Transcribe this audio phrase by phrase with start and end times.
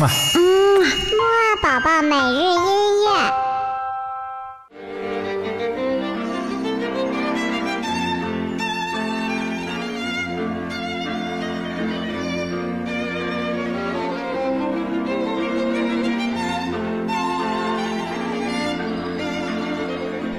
[0.00, 0.06] 嗯，木
[1.24, 2.54] 二宝宝每日音
[3.02, 3.08] 乐。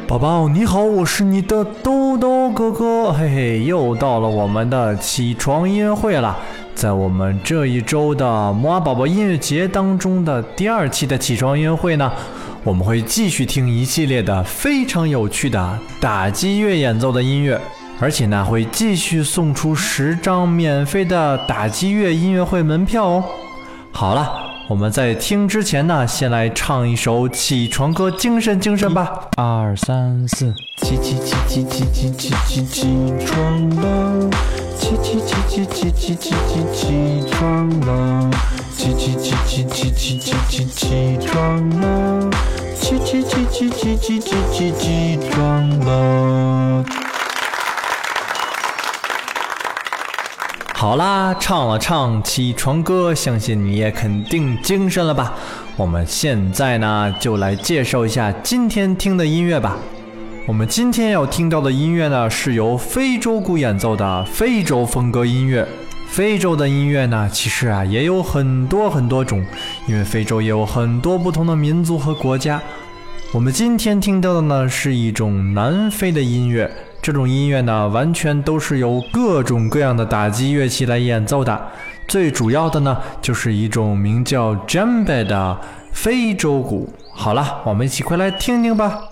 [0.08, 6.40] 宝宝你好，我是你的豆豆哥哥，嘿嘿，又到了我们的起床音乐会了。
[6.80, 12.10] 在我们这一周的摩尔宝宝音乐节当中的第二期的起床音乐会呢，
[12.64, 17.60] 我们会继续听一系列的非常有趣的打击乐演奏的音乐，
[18.00, 23.26] 而且呢会继续送出十张免费的打击乐音乐会门票哦。
[23.92, 24.46] 好了。
[24.70, 29.28] 我们在听之前呢，先来唱一首起床歌，精神精神吧！
[29.36, 30.54] 二三四，
[30.84, 32.88] 起起起起起起起起起
[33.26, 34.30] 床了，
[34.78, 36.34] 起起起起起起起
[37.82, 38.30] 了，
[38.76, 42.30] 起起起起起起起起起床了，
[42.76, 46.86] 起起起起起起起起起床了。
[50.74, 55.34] 好啦，唱了唱起床歌，相信你也肯定精神了吧？
[55.76, 59.78] 我们现在呢，就来介绍一下今天听的音乐吧。
[60.48, 65.68] 我们今天要听到的音乐呢，是由非洲鼓演奏的非洲风格音乐。
[66.10, 69.46] 非洲的音乐呢，其实啊也有很多很多种，
[69.88, 72.60] 因为非洲也有很多不同的民族和国家。
[73.32, 76.70] 我们今天听到的呢，是一种南非的音乐。
[77.02, 81.68] 这种音乐呢，完全都是由各种各样的打击乐器来演奏的。
[82.08, 85.58] 最主要的呢，就是一种名叫 j a m b e 的
[85.94, 86.92] 非洲鼓。
[87.14, 89.10] 好了，我们一起快来听听吧。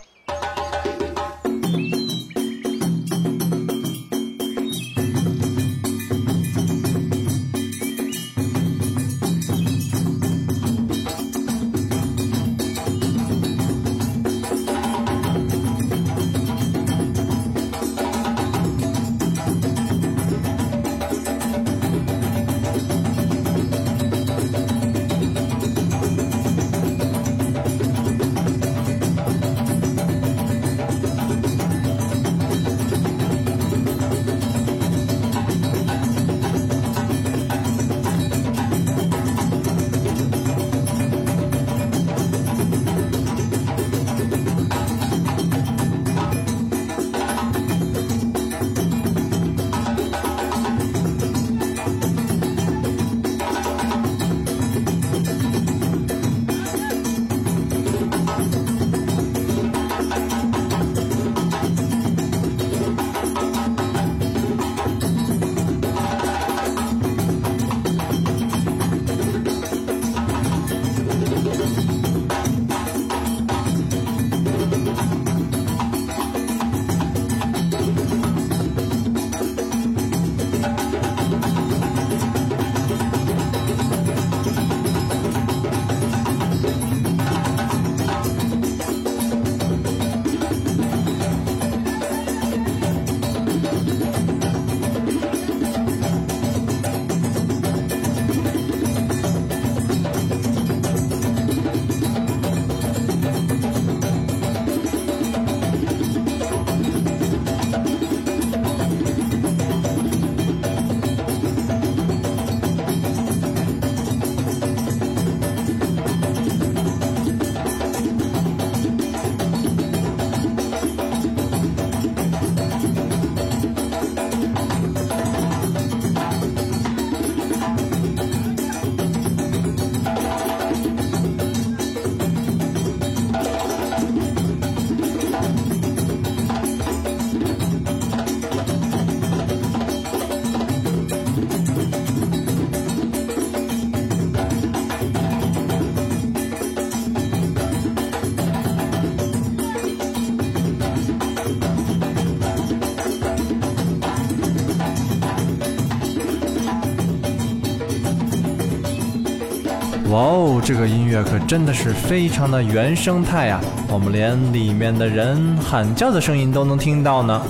[160.10, 163.60] 哇哦，这个音乐可真的是非常的原生态啊！
[163.90, 167.42] 我们连里面的人喊叫的声音都能听到呢。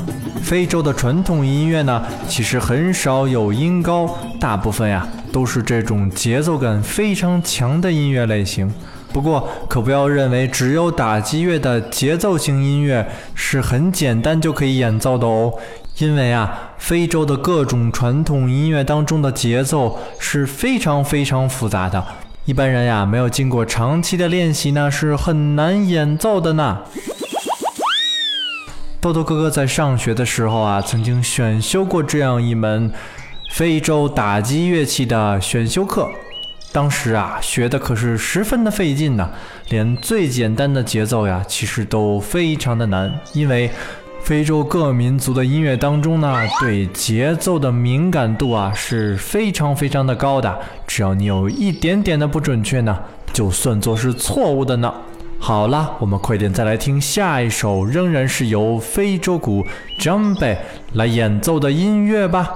[0.41, 4.09] 非洲的传统音乐呢，其实很少有音高，
[4.39, 8.73] 大部分呀都是这种节奏感非常强的音乐类型。
[9.13, 15.53] 不过，可不要认为只有打击乐的节奏型音乐是很简单就可以演奏的哦，
[15.99, 22.03] 因为啊，非洲的各种传统音乐当中的节奏是非常非常复杂的。
[22.47, 26.81] 一般人呀没有经过长期的练习呢，是很难演奏的呢。
[29.01, 32.89] 豆豆哥哥在上学的时候啊，曾经选修过这样一门
[33.51, 36.07] 非洲打击乐器的选修课。
[36.71, 39.29] 当时啊，学的可是十分的费劲呢，
[39.67, 43.13] 连最简单的节奏呀，其实都非常的难。
[43.33, 43.69] 因为
[44.27, 50.53] 非洲各民族的音乐当中呢，对节奏的敏感度啊是非常非常的高的。
[50.85, 52.99] 只要你有一点点的不准确呢，
[53.31, 54.93] 就算作是错误的呢。
[55.39, 59.65] 好了，我们快点再来听下一首，仍然是由非洲鼓
[59.97, 60.57] Jumbe
[60.91, 62.51] 来演奏的音乐吧。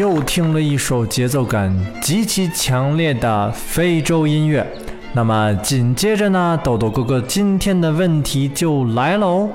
[0.00, 4.66] 又听了一首节奏感极其强烈的非洲音乐。
[5.12, 9.50] 那么紧接着呢，豆豆哥哥今天的问题就来了哦。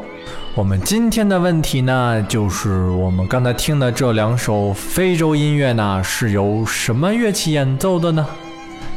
[0.54, 8.24] 我们今天的问题呢，就是我们刚才听的这两首非洲音乐呢，是由什么乐器演奏的呢？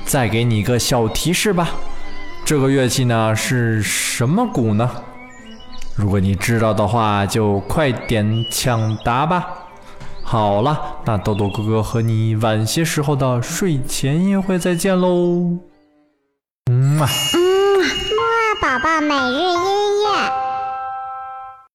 [0.04, 1.70] 再给你一个小提示吧，
[2.44, 4.90] 这个乐器呢是什么鼓呢？
[5.96, 9.57] 如果你知道的话，就快点抢答吧。
[10.30, 15.56] 好了，那豆豆哥哥和你晚些时候的睡前音乐会再见喽。
[16.70, 17.08] 嗯啊。
[17.32, 17.40] 嗯，
[17.80, 18.20] 木
[18.60, 19.87] 宝宝每日音。